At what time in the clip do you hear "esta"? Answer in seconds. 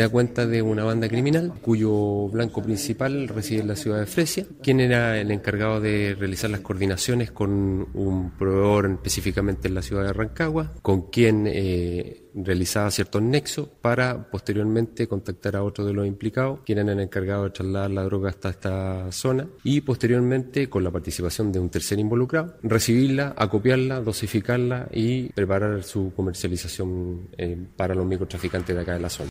18.50-19.12